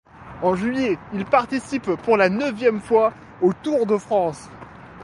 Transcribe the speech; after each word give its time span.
En 0.41 0.55
juillet, 0.55 0.97
il 1.13 1.25
participe 1.25 1.91
pour 1.93 2.17
la 2.17 2.27
neuvième 2.29 2.79
fois 2.79 3.13
au 3.43 3.53
Tour 3.53 3.85
de 3.85 3.97
France. 3.97 4.49